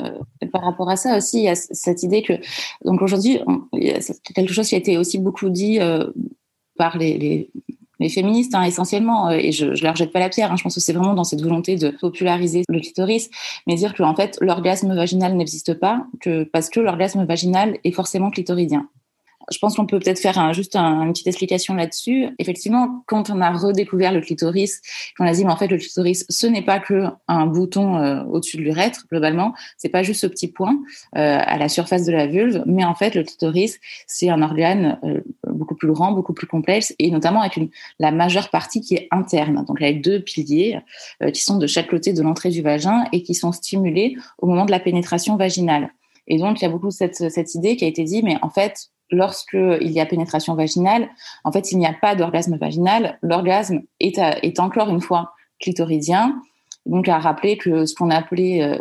par 0.51 0.63
rapport 0.63 0.89
à 0.89 0.95
ça 0.95 1.17
aussi, 1.17 1.39
il 1.39 1.43
y 1.43 1.49
a 1.49 1.55
cette 1.55 2.03
idée 2.03 2.21
que 2.21 2.33
donc 2.83 3.01
aujourd'hui, 3.01 3.39
quelque 4.35 4.53
chose 4.53 4.67
qui 4.67 4.75
a 4.75 4.77
été 4.77 4.97
aussi 4.97 5.19
beaucoup 5.19 5.49
dit 5.49 5.79
euh, 5.79 6.07
par 6.77 6.97
les 6.97 7.51
les 7.99 8.09
féministes 8.09 8.55
hein, 8.55 8.63
essentiellement, 8.63 9.29
euh, 9.29 9.37
et 9.37 9.51
je, 9.51 9.75
je 9.75 9.83
leur 9.83 9.95
jette 9.95 10.11
pas 10.11 10.19
la 10.19 10.29
pierre. 10.29 10.51
Hein, 10.51 10.55
je 10.57 10.63
pense 10.63 10.75
que 10.75 10.81
c'est 10.81 10.93
vraiment 10.93 11.13
dans 11.13 11.23
cette 11.23 11.41
volonté 11.41 11.75
de 11.75 11.89
populariser 11.89 12.63
le 12.69 12.79
clitoris, 12.79 13.29
mais 13.67 13.75
dire 13.75 13.93
que 13.93 14.03
en 14.03 14.15
fait 14.15 14.37
l'orgasme 14.41 14.93
vaginal 14.95 15.35
n'existe 15.35 15.73
pas, 15.75 16.05
que 16.19 16.43
parce 16.43 16.69
que 16.69 16.79
l'orgasme 16.79 17.25
vaginal 17.25 17.77
est 17.83 17.91
forcément 17.91 18.29
clitoridien. 18.29 18.87
Je 19.51 19.57
pense 19.59 19.75
qu'on 19.75 19.85
peut 19.85 19.99
peut-être 19.99 20.19
faire 20.19 20.39
un, 20.39 20.53
juste 20.53 20.75
une 20.75 21.11
petite 21.11 21.27
explication 21.27 21.73
là-dessus. 21.73 22.27
Effectivement, 22.39 23.03
quand 23.05 23.29
on 23.29 23.41
a 23.41 23.51
redécouvert 23.51 24.11
le 24.11 24.21
clitoris, 24.21 24.81
qu'on 25.17 25.25
a 25.25 25.31
dit, 25.33 25.45
mais 25.45 25.51
en 25.51 25.57
fait, 25.57 25.67
le 25.67 25.77
clitoris, 25.77 26.25
ce 26.29 26.47
n'est 26.47 26.61
pas 26.61 26.79
que 26.79 27.05
un 27.27 27.45
bouton 27.45 27.97
euh, 27.97 28.23
au-dessus 28.23 28.57
de 28.57 28.63
l'urètre, 28.63 29.05
globalement. 29.09 29.53
C'est 29.77 29.89
pas 29.89 30.03
juste 30.03 30.21
ce 30.21 30.27
petit 30.27 30.47
point 30.47 30.77
euh, 31.17 31.39
à 31.39 31.57
la 31.57 31.69
surface 31.69 32.05
de 32.05 32.11
la 32.11 32.27
vulve, 32.27 32.63
mais 32.65 32.83
en 32.83 32.95
fait, 32.95 33.15
le 33.15 33.23
clitoris, 33.23 33.79
c'est 34.07 34.29
un 34.29 34.41
organe 34.41 34.99
euh, 35.03 35.21
beaucoup 35.47 35.75
plus 35.75 35.91
grand, 35.91 36.11
beaucoup 36.11 36.33
plus 36.33 36.47
complexe, 36.47 36.93
et 36.99 37.11
notamment 37.11 37.41
avec 37.41 37.57
une, 37.57 37.69
la 37.99 38.11
majeure 38.11 38.49
partie 38.49 38.81
qui 38.81 38.95
est 38.95 39.07
interne. 39.11 39.63
Donc, 39.67 39.81
avec 39.81 40.01
deux 40.01 40.19
piliers 40.19 40.79
qui 41.33 41.41
sont 41.41 41.57
de 41.57 41.67
chaque 41.67 41.89
côté 41.89 42.13
de 42.13 42.21
l'entrée 42.21 42.49
du 42.49 42.61
vagin 42.61 43.05
et 43.11 43.23
qui 43.23 43.33
sont 43.33 43.51
stimulés 43.51 44.15
au 44.39 44.47
moment 44.47 44.65
de 44.65 44.71
la 44.71 44.79
pénétration 44.79 45.35
vaginale. 45.37 45.91
Et 46.27 46.37
donc, 46.37 46.59
il 46.59 46.63
y 46.63 46.67
a 46.67 46.69
beaucoup 46.69 46.91
cette, 46.91 47.29
cette 47.29 47.55
idée 47.55 47.75
qui 47.75 47.85
a 47.85 47.87
été 47.87 48.03
dit, 48.03 48.23
mais 48.23 48.37
en 48.41 48.49
fait, 48.49 48.89
lorsque 49.11 49.53
il 49.53 49.91
y 49.91 49.99
a 49.99 50.05
pénétration 50.05 50.55
vaginale, 50.55 51.09
en 51.43 51.51
fait, 51.51 51.71
il 51.71 51.77
n'y 51.77 51.85
a 51.85 51.93
pas 51.93 52.15
d'orgasme 52.15 52.57
vaginal. 52.57 53.19
L'orgasme 53.21 53.81
est, 53.99 54.17
est 54.17 54.59
encore 54.59 54.89
une 54.89 55.01
fois 55.01 55.33
clitoridien. 55.59 56.41
Donc, 56.85 57.09
à 57.09 57.19
rappeler 57.19 57.57
que 57.57 57.85
ce 57.85 57.95
qu'on 57.95 58.09
a 58.09 58.15
appelé 58.15 58.61
euh, 58.61 58.77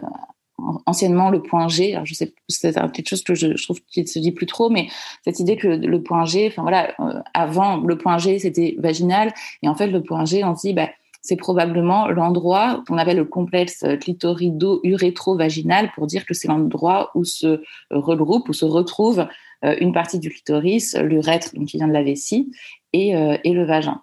anciennement 0.87 1.31
le 1.31 1.43
point 1.43 1.69
G, 1.69 1.95
alors 1.95 2.07
je 2.07 2.15
sais, 2.15 2.35
c'est 2.49 2.75
quelque 2.93 3.09
chose 3.09 3.23
que 3.23 3.35
je, 3.35 3.63
trouve 3.63 3.81
qu'il 3.91 4.05
ne 4.05 4.09
se 4.09 4.19
dit 4.19 4.33
plus 4.33 4.47
trop, 4.47 4.71
mais 4.71 4.89
cette 5.25 5.41
idée 5.41 5.57
que 5.57 5.69
le 5.69 6.03
point 6.03 6.25
G, 6.25 6.47
enfin 6.49 6.63
voilà, 6.63 6.95
euh, 7.01 7.21
avant 7.33 7.79
le 7.79 7.99
point 7.99 8.19
G 8.19 8.39
c'était 8.39 8.77
vaginal, 8.79 9.33
et 9.63 9.69
en 9.69 9.75
fait 9.75 9.89
le 9.89 10.03
point 10.03 10.25
G, 10.25 10.45
on 10.45 10.55
se 10.55 10.69
dit, 10.69 10.75
bah, 10.75 10.91
c'est 11.23 11.37
probablement 11.37 12.09
l'endroit 12.09 12.85
qu'on 12.87 12.99
appelle 12.99 13.17
le 13.17 13.25
complexe 13.25 13.83
clitorido-urétro-vaginal 13.83 15.91
pour 15.95 16.07
dire 16.07 16.27
que 16.27 16.35
c'est 16.35 16.49
l'endroit 16.49 17.11
où 17.15 17.25
se 17.25 17.63
regroupe, 17.91 18.51
où 18.51 18.53
se 18.53 18.67
retrouve 18.67 19.27
une 19.63 19.93
partie 19.93 20.19
du 20.19 20.31
clitoris, 20.31 20.95
l'urètre, 20.97 21.55
donc 21.55 21.69
qui 21.69 21.79
vient 21.79 21.89
de 21.89 21.93
la 21.93 22.03
vessie, 22.03 22.51
et, 22.95 23.15
euh, 23.15 23.37
et 23.45 23.53
le 23.53 23.65
vagin. 23.65 24.01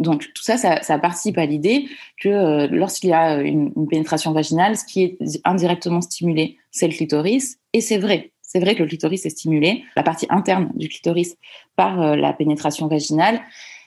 Donc 0.00 0.22
tout 0.34 0.42
ça, 0.42 0.56
ça, 0.56 0.98
participe 0.98 1.38
à 1.38 1.46
l'idée 1.46 1.86
que 2.20 2.28
euh, 2.28 2.66
lorsqu'il 2.68 3.10
y 3.10 3.12
a 3.12 3.40
une, 3.40 3.72
une, 3.76 3.86
pénétration 3.86 4.32
vaginale, 4.32 4.76
ce 4.76 4.84
qui 4.84 5.02
est 5.04 5.18
indirectement 5.44 6.00
stimulé, 6.00 6.56
c'est 6.72 6.88
le 6.88 6.94
clitoris, 6.94 7.58
et 7.72 7.80
c'est 7.80 7.98
vrai. 7.98 8.32
C'est 8.42 8.58
vrai 8.60 8.74
que 8.74 8.82
le 8.82 8.88
clitoris 8.88 9.24
est 9.24 9.30
stimulé, 9.30 9.84
la 9.96 10.02
partie 10.02 10.26
interne 10.30 10.70
du 10.74 10.88
clitoris, 10.88 11.36
par 11.76 12.16
la 12.16 12.32
pénétration 12.32 12.86
vaginale. 12.86 13.40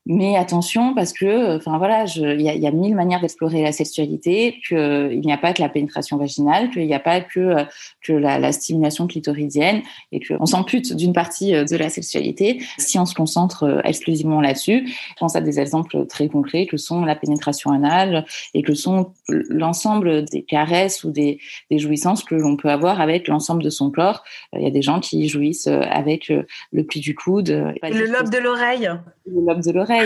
Mais 0.10 0.38
attention, 0.38 0.94
parce 0.94 1.12
que, 1.12 1.58
enfin 1.58 1.78
voilà, 1.78 2.06
il 2.16 2.40
y 2.40 2.48
a, 2.48 2.56
y 2.56 2.66
a, 2.66 2.72
mille 2.72 2.96
manières 2.96 3.20
d'explorer 3.20 3.62
la 3.62 3.74
sexualité, 3.74 4.58
qu'il 4.66 5.20
n'y 5.20 5.34
a 5.34 5.38
pas 5.38 5.52
que 5.52 5.62
la 5.62 5.68
pénétration 5.68 6.16
vaginale, 6.16 6.70
qu'il 6.70 6.88
n'y 6.88 6.94
a 6.94 7.00
pas 7.00 7.20
que, 7.20 7.66
que 8.02 8.14
la, 8.14 8.40
la, 8.40 8.54
stimulation 8.54 9.06
clitoridienne, 9.08 9.82
et 10.14 10.22
qu'on 10.26 10.46
s'ampute 10.46 10.96
d'une 10.96 11.12
partie 11.12 11.54
euh, 11.54 11.66
de 11.66 11.76
la 11.76 11.90
sexualité 11.90 12.64
si 12.78 12.98
on 12.98 13.06
se 13.06 13.14
concentre 13.14 13.64
euh, 13.64 13.82
exclusivement 13.84 14.40
là-dessus. 14.40 14.88
Je 14.88 15.14
pense 15.20 15.36
à 15.36 15.42
des 15.42 15.60
exemples 15.60 16.06
très 16.06 16.30
concrets 16.30 16.68
que 16.68 16.78
sont 16.78 17.04
la 17.04 17.16
pénétration 17.16 17.72
anale 17.72 18.26
et 18.54 18.62
que 18.62 18.76
sont 18.76 19.12
l'ensemble 19.28 20.24
des 20.24 20.44
caresses 20.44 21.04
ou 21.04 21.12
des, 21.12 21.40
des 21.70 21.80
jouissances 21.80 22.24
que 22.24 22.36
l'on 22.36 22.56
peut 22.56 22.70
avoir 22.70 23.02
avec 23.02 23.28
l'ensemble 23.28 23.62
de 23.62 23.70
son 23.70 23.92
corps. 23.92 24.24
Il 24.54 24.62
y 24.62 24.68
a 24.68 24.72
des 24.72 24.82
gens 24.82 25.02
qui 25.02 25.28
jouissent 25.28 25.68
euh, 25.68 25.82
avec 25.82 26.32
le 26.72 26.84
pli 26.86 27.02
du 27.02 27.14
coude. 27.14 27.50
Le 27.84 28.06
lobe 28.06 28.30
de 28.30 28.38
l'oreille. 28.38 28.90
Le 29.26 29.46
lobe 29.46 29.62
de 29.62 29.72
l'oreille 29.72 29.97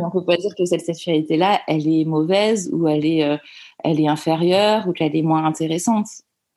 on 0.00 0.06
ne 0.06 0.10
peut 0.10 0.24
pas 0.24 0.36
dire 0.36 0.54
que 0.56 0.64
cette 0.64 0.82
sexualité-là, 0.82 1.60
elle 1.66 1.88
est 1.88 2.04
mauvaise 2.04 2.70
ou 2.72 2.88
elle 2.88 3.06
est, 3.06 3.24
euh, 3.24 3.36
elle 3.84 4.00
est 4.00 4.08
inférieure 4.08 4.86
ou 4.88 4.92
qu'elle 4.92 5.16
est 5.16 5.22
moins 5.22 5.44
intéressante. 5.44 6.06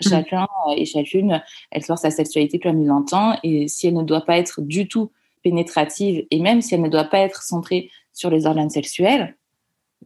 Mm. 0.03 0.09
Chacun 0.09 0.47
euh, 0.67 0.73
et 0.75 0.85
chacune 0.85 1.41
explore 1.71 1.97
sa 1.97 2.11
sexualité 2.11 2.59
comme 2.59 2.81
il 2.81 2.87
l'entend 2.87 3.37
et 3.43 3.67
si 3.67 3.87
elle 3.87 3.95
ne 3.95 4.03
doit 4.03 4.25
pas 4.25 4.37
être 4.37 4.61
du 4.61 4.87
tout 4.87 5.11
pénétrative 5.43 6.25
et 6.29 6.39
même 6.39 6.61
si 6.61 6.75
elle 6.75 6.81
ne 6.81 6.89
doit 6.89 7.05
pas 7.05 7.19
être 7.19 7.41
centrée 7.43 7.89
sur 8.13 8.29
les 8.29 8.45
organes 8.45 8.69
sexuels, 8.69 9.35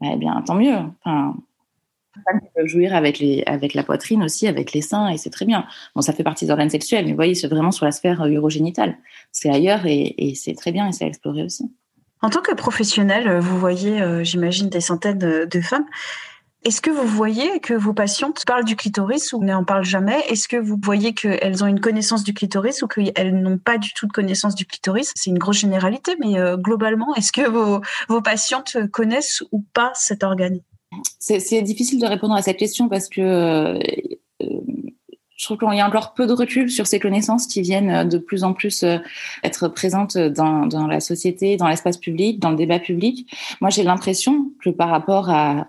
eh 0.04 0.16
bien, 0.18 0.42
tant 0.46 0.56
mieux. 0.56 0.78
Enfin, 1.04 1.36
peuvent 2.56 2.68
jouir 2.68 2.96
avec, 2.96 3.20
les, 3.20 3.44
avec 3.46 3.74
la 3.74 3.84
poitrine 3.84 4.24
aussi, 4.24 4.48
avec 4.48 4.74
les 4.74 4.82
seins, 4.82 5.10
et 5.10 5.18
c'est 5.18 5.30
très 5.30 5.46
bien. 5.46 5.66
Bon, 5.96 6.02
ça 6.02 6.14
fait 6.14 6.24
partie 6.24 6.46
des 6.46 6.52
organes 6.52 6.70
sexuels, 6.70 7.06
mais 7.06 7.12
vous 7.12 7.18
voyez, 7.18 7.36
c'est 7.36 7.48
vraiment 7.48 7.72
sur 7.72 7.86
la 7.86 7.92
sphère 7.92 8.22
euh, 8.22 8.28
urogénitale. 8.28 8.98
C'est 9.32 9.50
ailleurs 9.50 9.86
et, 9.86 10.16
et 10.18 10.36
c'est 10.36 10.54
très 10.54 10.72
bien 10.72 10.88
et 10.88 10.92
c'est 10.92 11.06
à 11.06 11.08
explorer 11.08 11.44
aussi. 11.44 11.70
En 12.26 12.32
tant 12.32 12.42
que 12.42 12.56
professionnel, 12.56 13.28
euh, 13.28 13.40
vous 13.40 13.60
voyez, 13.60 14.02
euh, 14.02 14.24
j'imagine, 14.24 14.68
des 14.68 14.82
centaines 14.82 15.20
de 15.20 15.62
femmes. 15.62 15.86
Est-ce 16.64 16.82
que 16.82 16.90
vous 16.90 17.06
voyez 17.06 17.60
que 17.60 17.76
vos 17.76 17.94
patientes 17.94 18.44
parlent 18.48 18.66
du 18.66 18.76
clitoris 18.76 19.32
ou 19.32 19.44
n'en 19.44 19.64
parlent 19.64 19.86
jamais? 19.86 20.20
Est-ce 20.30 20.48
que 20.48 20.58
vous 20.58 20.76
voyez 20.84 21.14
qu'elles 21.14 21.64
ont 21.64 21.68
une 21.68 21.80
connaissance 21.80 22.24
du 22.24 22.34
clitoris 22.34 22.82
ou 22.82 22.88
qu'elles 22.88 23.40
n'ont 23.40 23.60
pas 23.60 23.78
du 23.78 23.94
tout 23.94 24.08
de 24.08 24.12
connaissance 24.12 24.56
du 24.56 24.66
clitoris? 24.66 25.12
C'est 25.14 25.30
une 25.30 25.38
grosse 25.38 25.60
généralité, 25.60 26.16
mais 26.20 26.40
euh, 26.40 26.58
globalement, 26.58 27.14
est-ce 27.14 27.32
que 27.32 27.48
vos, 27.48 27.82
vos 28.10 28.22
patientes 28.24 28.76
connaissent 28.92 29.44
ou 29.52 29.64
pas 29.76 29.92
cet 29.94 30.24
organe? 30.24 30.62
C'est 31.20 31.62
difficile 31.62 32.02
de 32.02 32.08
répondre 32.08 32.34
à 32.34 32.42
cette 32.42 32.58
question 32.58 32.90
parce 32.90 33.08
que 33.08 33.78
je 35.36 35.46
trouve 35.46 35.58
qu'il 35.58 35.78
y 35.78 35.82
a 35.82 35.88
encore 35.88 36.14
peu 36.14 36.28
de 36.28 36.34
recul 36.34 36.70
sur 36.70 36.88
ces 36.88 37.00
connaissances 37.00 37.48
qui 37.48 37.62
viennent 37.62 37.90
euh, 37.90 38.04
de 38.06 38.18
plus 38.18 38.44
en 38.44 38.54
plus 38.54 38.84
euh, 38.84 38.98
être 39.44 39.68
présentes 39.68 40.18
dans, 40.18 40.88
la 40.88 41.00
société, 41.00 41.58
dans 41.58 41.68
l'espace 41.68 41.98
public, 41.98 42.40
dans 42.40 42.52
le 42.52 42.56
débat 42.56 42.80
public. 42.80 43.30
Moi, 43.60 43.70
j'ai 43.70 43.84
l'impression 43.84 44.52
que 44.64 44.70
par 44.70 44.90
rapport 44.90 45.30
à, 45.30 45.68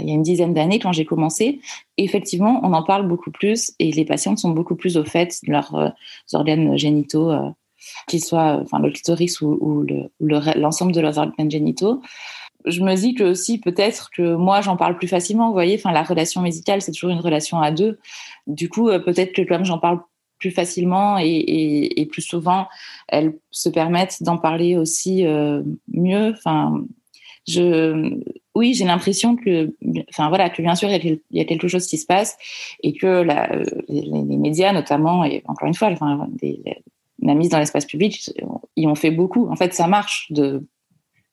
il 0.00 0.08
y 0.08 0.10
a 0.10 0.14
une 0.14 0.22
dizaine 0.22 0.54
d'années, 0.54 0.80
quand 0.80 0.92
j'ai 0.92 1.04
commencé, 1.04 1.60
effectivement, 1.96 2.60
on 2.64 2.72
en 2.72 2.82
parle 2.82 3.06
beaucoup 3.06 3.30
plus 3.30 3.72
et 3.78 3.92
les 3.92 4.04
patientes 4.04 4.38
sont 4.38 4.50
beaucoup 4.50 4.76
plus 4.76 4.96
au 4.96 5.04
fait 5.04 5.38
de 5.46 5.52
leurs 5.52 5.74
euh, 5.76 5.88
organes 6.32 6.76
génitaux, 6.76 7.32
qu'ils 8.08 8.24
soient, 8.24 8.60
enfin, 8.62 8.80
le 8.80 8.90
clitoris 8.90 9.40
ou 9.40 9.86
l'ensemble 10.18 10.92
de 10.92 11.00
leurs 11.00 11.18
organes 11.18 11.50
génitaux 11.50 12.02
je 12.66 12.82
me 12.82 12.94
dis 12.94 13.14
que 13.14 13.24
aussi 13.24 13.58
peut-être 13.58 14.10
que 14.10 14.34
moi 14.34 14.60
j'en 14.60 14.76
parle 14.76 14.96
plus 14.96 15.08
facilement. 15.08 15.48
Vous 15.48 15.52
voyez, 15.52 15.76
enfin 15.76 15.92
la 15.92 16.02
relation 16.02 16.40
médicale 16.42 16.82
c'est 16.82 16.92
toujours 16.92 17.10
une 17.10 17.20
relation 17.20 17.60
à 17.60 17.70
deux. 17.70 17.98
Du 18.46 18.68
coup, 18.68 18.88
euh, 18.88 18.98
peut-être 18.98 19.32
que 19.32 19.42
comme 19.42 19.64
j'en 19.64 19.78
parle 19.78 20.00
plus 20.38 20.50
facilement 20.50 21.16
et, 21.18 22.08
plus 22.10 22.22
souvent, 22.22 22.68
elles 23.08 23.38
se 23.50 23.70
permettent 23.70 24.22
d'en 24.22 24.36
parler 24.36 24.76
aussi 24.76 25.26
euh, 25.26 25.62
mieux. 25.88 26.34
Enfin, 26.36 26.84
je, 27.48 28.20
oui, 28.54 28.74
j'ai 28.74 28.84
l'impression 28.84 29.36
que, 29.36 29.74
enfin 30.10 30.28
voilà, 30.28 30.50
que 30.50 30.60
bien 30.60 30.74
sûr 30.74 30.90
il 30.90 31.20
y 31.30 31.40
a 31.40 31.44
quelque 31.44 31.68
chose 31.68 31.86
qui 31.86 31.96
se 31.96 32.04
passe 32.06 32.36
et 32.82 32.92
que 32.92 33.26
les, 33.88 34.36
médias 34.36 34.72
notamment 34.72 35.24
et 35.24 35.42
encore 35.46 35.68
une 35.68 35.74
fois, 35.74 35.88
enfin, 35.88 36.26
des, 36.32 36.60
la 37.22 37.34
mise 37.34 37.48
dans 37.48 37.58
l'espace 37.58 37.86
public, 37.86 38.30
ils 38.76 38.86
ont 38.86 38.94
fait 38.94 39.10
beaucoup. 39.10 39.48
En 39.48 39.56
fait, 39.56 39.74
ça 39.74 39.86
marche 39.86 40.30
de 40.30 40.66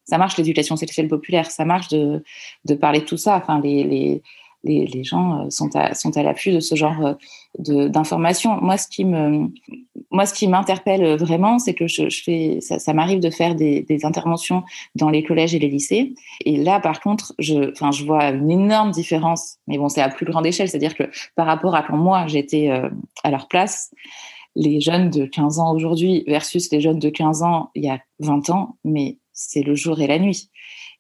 ça 0.05 0.17
marche 0.17 0.37
l'éducation 0.37 0.75
sexuelle 0.75 1.07
populaire, 1.07 1.49
ça 1.49 1.65
marche 1.65 1.89
de, 1.89 2.23
de 2.65 2.75
parler 2.75 2.99
de 2.99 3.05
tout 3.05 3.17
ça. 3.17 3.37
Enfin, 3.37 3.59
les, 3.61 3.83
les, 3.83 4.21
les, 4.63 5.03
gens 5.03 5.45
euh, 5.45 5.49
sont 5.49 5.75
à, 5.75 5.93
sont 5.93 6.15
à 6.17 6.23
l'affût 6.23 6.51
de 6.51 6.59
ce 6.59 6.75
genre 6.75 7.17
euh, 7.69 7.89
d'informations. 7.89 8.59
Moi, 8.61 8.77
ce 8.77 8.87
qui 8.87 9.05
me, 9.05 9.49
moi, 10.11 10.25
ce 10.25 10.33
qui 10.33 10.47
m'interpelle 10.47 11.17
vraiment, 11.17 11.59
c'est 11.59 11.73
que 11.73 11.87
je, 11.87 12.09
fais, 12.09 12.59
ça, 12.61 12.79
ça 12.79 12.93
m'arrive 12.93 13.19
de 13.19 13.29
faire 13.29 13.55
des, 13.55 13.81
des, 13.81 14.05
interventions 14.05 14.63
dans 14.95 15.09
les 15.09 15.23
collèges 15.23 15.53
et 15.53 15.59
les 15.59 15.67
lycées. 15.67 16.13
Et 16.45 16.57
là, 16.57 16.79
par 16.79 17.01
contre, 17.01 17.33
je, 17.39 17.71
enfin, 17.71 17.91
je 17.91 18.05
vois 18.05 18.29
une 18.29 18.51
énorme 18.51 18.91
différence. 18.91 19.57
Mais 19.67 19.77
bon, 19.77 19.89
c'est 19.89 20.01
à 20.01 20.09
plus 20.09 20.25
grande 20.25 20.45
échelle, 20.45 20.69
c'est-à-dire 20.69 20.95
que 20.95 21.03
par 21.35 21.45
rapport 21.45 21.75
à 21.75 21.83
quand 21.83 21.97
moi 21.97 22.27
j'étais 22.27 22.69
euh, 22.69 22.89
à 23.23 23.31
leur 23.31 23.47
place, 23.47 23.93
les 24.55 24.79
jeunes 24.79 25.09
de 25.09 25.25
15 25.25 25.59
ans 25.59 25.73
aujourd'hui 25.73 26.23
versus 26.27 26.71
les 26.71 26.79
jeunes 26.79 26.99
de 26.99 27.09
15 27.09 27.41
ans 27.41 27.71
il 27.73 27.83
y 27.83 27.89
a 27.89 27.99
20 28.19 28.49
ans, 28.51 28.77
mais 28.83 29.17
c'est 29.33 29.63
le 29.63 29.75
jour 29.75 29.99
et 30.01 30.07
la 30.07 30.19
nuit. 30.19 30.49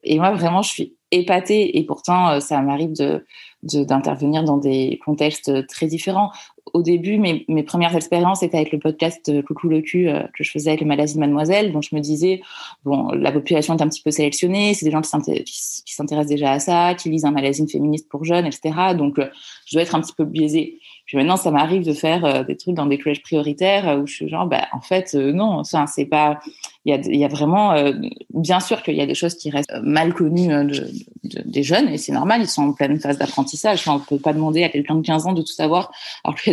Et 0.03 0.17
moi, 0.17 0.31
vraiment, 0.31 0.61
je 0.61 0.69
suis 0.69 0.97
épatée. 1.11 1.77
Et 1.77 1.85
pourtant, 1.85 2.29
euh, 2.29 2.39
ça 2.39 2.61
m'arrive 2.61 2.93
de, 2.93 3.25
d'intervenir 3.63 4.43
dans 4.43 4.57
des 4.57 4.99
contextes 5.05 5.67
très 5.67 5.87
différents. 5.87 6.31
Au 6.71 6.81
début, 6.81 7.17
mes, 7.17 7.63
premières 7.63 7.95
expériences 7.95 8.41
étaient 8.41 8.55
avec 8.55 8.71
le 8.71 8.79
podcast 8.79 9.27
euh, 9.29 9.41
Coucou 9.41 9.67
le 9.67 9.81
cul 9.81 10.07
euh, 10.07 10.23
que 10.35 10.43
je 10.43 10.51
faisais 10.51 10.69
avec 10.69 10.81
le 10.81 10.87
magazine 10.87 11.19
Mademoiselle. 11.19 11.73
Donc, 11.73 11.83
je 11.83 11.93
me 11.93 11.99
disais, 11.99 12.41
bon, 12.85 13.09
la 13.09 13.31
population 13.33 13.75
est 13.75 13.81
un 13.81 13.89
petit 13.89 14.01
peu 14.01 14.11
sélectionnée. 14.11 14.73
C'est 14.73 14.85
des 14.85 14.91
gens 14.91 15.01
qui 15.01 15.09
s'intéressent 15.09 16.25
déjà 16.25 16.51
à 16.53 16.59
ça, 16.59 16.95
qui 16.95 17.09
lisent 17.09 17.25
un 17.25 17.31
magazine 17.31 17.67
féministe 17.67 18.07
pour 18.09 18.23
jeunes, 18.23 18.45
etc. 18.45 18.95
Donc, 18.97 19.19
je 19.65 19.75
dois 19.75 19.83
être 19.83 19.95
un 19.95 20.01
petit 20.01 20.13
peu 20.13 20.23
biaisée. 20.23 20.79
Puis 21.05 21.17
maintenant, 21.17 21.35
ça 21.35 21.51
m'arrive 21.51 21.85
de 21.85 21.93
faire 21.93 22.45
des 22.45 22.55
trucs 22.55 22.75
dans 22.75 22.85
des 22.85 22.97
collèges 22.97 23.21
prioritaires 23.21 23.99
où 24.01 24.07
je 24.07 24.13
suis 24.13 24.29
genre, 24.29 24.47
bah, 24.47 24.67
en 24.71 24.79
fait, 24.79 25.13
non, 25.15 25.59
enfin, 25.59 25.85
c'est 25.85 26.05
pas, 26.05 26.39
il 26.85 27.15
y 27.15 27.23
a, 27.23 27.27
vraiment, 27.29 27.71
euh, 27.71 27.93
bien 28.33 28.59
sûr 28.59 28.83
qu'il 28.83 28.95
y 28.95 29.01
a 29.01 29.05
des 29.05 29.15
choses 29.15 29.35
qui 29.35 29.49
restent 29.49 29.73
mal 29.83 30.13
connues 30.13 30.53
euh, 30.53 30.65
de, 30.65 30.89
de, 31.23 31.41
des 31.45 31.63
jeunes, 31.63 31.87
et 31.87 31.97
c'est 31.97 32.11
normal, 32.11 32.41
ils 32.41 32.47
sont 32.47 32.63
en 32.63 32.73
pleine 32.73 32.99
phase 32.99 33.17
d'apprentissage. 33.17 33.87
On 33.87 33.95
ne 33.95 33.99
peut 33.99 34.19
pas 34.19 34.33
demander 34.33 34.63
à 34.63 34.69
quelqu'un 34.69 34.95
de 34.95 35.01
15 35.01 35.27
ans 35.27 35.33
de 35.33 35.41
tout 35.41 35.53
savoir, 35.53 35.91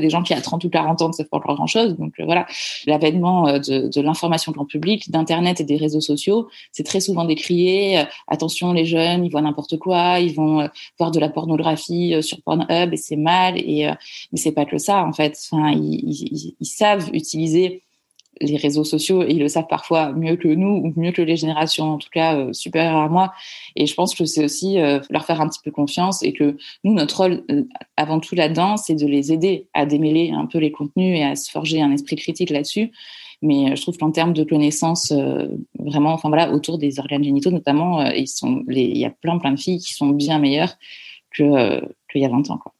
des 0.01 0.11
gens 0.11 0.23
qui, 0.23 0.35
à 0.35 0.41
30 0.41 0.65
ou 0.65 0.71
40 0.71 1.03
ans, 1.03 1.09
ne 1.09 1.13
savent 1.13 1.29
pas 1.29 1.39
encore 1.39 1.57
grand-chose. 1.57 1.97
Donc 1.97 2.15
euh, 2.21 2.25
voilà, 2.25 2.47
l'avènement 2.87 3.59
de, 3.59 3.89
de 3.89 4.01
l'information 4.01 4.53
grand 4.53 4.65
public, 4.65 5.11
d'Internet 5.11 5.61
et 5.61 5.65
des 5.65 5.77
réseaux 5.77 6.01
sociaux, 6.01 6.49
c'est 6.73 6.85
très 6.85 7.01
souvent 7.01 7.25
décrié. 7.25 8.05
attention, 8.29 8.73
les 8.73 8.85
jeunes, 8.85 9.25
ils 9.25 9.31
voient 9.31 9.43
n'importe 9.43 9.79
quoi, 9.79 10.21
ils 10.21 10.35
vont 10.35 10.69
voir 10.99 11.11
de 11.11 11.21
la 11.21 11.29
pornographie 11.29 12.15
sur 12.23 12.41
Pornhub, 12.43 12.93
et 12.93 12.97
c'est 12.97 13.17
mal. 13.17 13.59
Et, 13.59 13.89
mais 14.33 14.39
c'est 14.39 14.53
pas 14.53 14.65
que 14.65 14.79
ça, 14.79 15.05
en 15.05 15.13
fait. 15.13 15.39
Enfin, 15.51 15.71
ils, 15.73 16.01
ils, 16.05 16.55
ils 16.59 16.67
savent 16.67 17.11
utiliser 17.13 17.83
les 18.41 18.57
réseaux 18.57 18.85
sociaux 18.85 19.25
ils 19.27 19.39
le 19.39 19.49
savent 19.49 19.67
parfois 19.69 20.13
mieux 20.13 20.37
que 20.37 20.49
nous 20.49 20.83
ou 20.85 20.93
mieux 20.97 21.13
que 21.13 21.23
les 21.23 21.37
générations 21.37 21.93
en 21.93 21.99
tout 21.99 22.09
cas 22.11 22.37
euh, 22.37 22.53
supérieures 22.53 22.97
à 22.97 23.09
moi 23.09 23.33
et 23.77 23.87
je 23.87 23.95
pense 23.95 24.15
que 24.15 24.25
c'est 24.25 24.45
aussi 24.45 24.79
euh, 24.79 25.01
leur 25.11 25.25
faire 25.25 25.41
un 25.41 25.49
petit 25.49 25.61
peu 25.63 25.71
confiance 25.71 26.23
et 26.23 26.33
que 26.33 26.57
nous 26.85 26.95
notre 26.95 27.19
rôle 27.19 27.45
euh, 27.51 27.65
avant 27.97 28.21
tout 28.21 28.35
là-dedans 28.35 28.77
c'est 28.77 28.95
de 28.95 29.07
les 29.07 29.33
aider 29.33 29.69
à 29.75 29.87
démêler 29.87 30.31
un 30.31 30.47
peu 30.47 30.59
les 30.59 30.73
contenus 30.73 31.19
et 31.19 31.25
à 31.25 31.37
se 31.37 31.51
forger 31.51 31.83
un 31.83 31.93
esprit 31.93 32.17
critique 32.17 32.51
là-dessus 32.51 32.93
mais 33.43 33.75
je 33.75 33.81
trouve 33.83 33.97
qu'en 33.97 34.11
termes 34.11 34.35
de 34.35 34.45
connaissances 34.45 35.13
vraiment 35.79 36.13
enfin 36.13 36.29
voilà 36.29 36.53
autour 36.53 36.77
des 36.77 36.99
organes 36.99 37.25
génitaux 37.25 37.51
notamment 37.51 38.05
ils 38.11 38.29
sont 38.29 38.65
il 38.69 38.99
y 38.99 39.05
a 39.05 39.11
plein 39.11 39.39
plein 39.39 39.53
de 39.53 39.59
filles 39.59 39.79
qui 39.79 39.95
sont 39.95 40.09
bien 40.09 40.39
meilleures 40.39 40.75
que 41.31 41.81
qu'il 42.11 42.21
y 42.21 42.25
a 42.25 42.29
20 42.29 42.51
ans 42.51 42.59
quoi. 42.59 42.75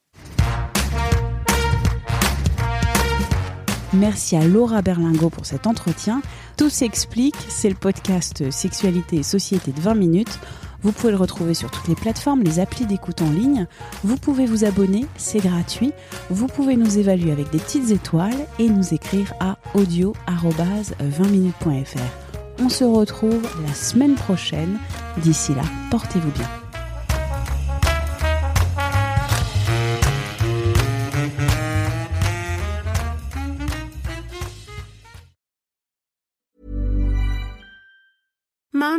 Merci 3.93 4.37
à 4.37 4.45
Laura 4.45 4.83
Berlingo 4.83 5.31
pour 5.31 5.47
cet 5.47 5.67
entretien. 5.67 6.23
Tout 6.57 6.71
s'explique, 6.71 7.35
c'est 7.49 7.69
le 7.69 7.75
podcast 7.75 8.49
Sexualité 8.51 9.17
et 9.17 9.25
Société 9.25 9.73
de 9.73 9.81
20 9.81 9.95
minutes. 9.95 10.39
Vous 10.83 10.93
pouvez 10.93 11.11
le 11.11 11.19
retrouver 11.19 11.55
sur 11.55 11.71
toutes 11.71 11.89
les 11.89 11.95
plateformes, 11.95 12.43
les 12.43 12.61
applis 12.61 12.87
d'écoute 12.87 13.21
en 13.21 13.31
ligne. 13.31 13.67
Vous 14.05 14.17
pouvez 14.17 14.47
vous 14.47 14.65
abonner, 14.65 15.05
c'est 15.17 15.41
gratuit. 15.41 15.93
Vous 16.31 16.47
pouvez 16.47 16.77
nous 16.77 16.99
évaluer 16.99 17.33
avec 17.33 17.51
des 17.51 17.59
petites 17.59 17.91
étoiles 17.91 18.47
et 18.59 18.69
nous 18.69 18.95
écrire 18.95 19.35
à 19.41 19.59
audio-20minutes.fr. 19.75 22.63
On 22.63 22.69
se 22.69 22.85
retrouve 22.85 23.43
la 23.67 23.75
semaine 23.75 24.15
prochaine. 24.15 24.79
D'ici 25.19 25.55
là, 25.55 25.63
portez-vous 25.91 26.31
bien. 26.31 26.60